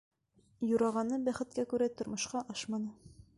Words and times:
Юрағаны, 0.69 1.19
бәхеткә 1.27 1.67
күрә, 1.75 1.91
тормошҡа 2.01 2.43
ашманы. 2.55 2.93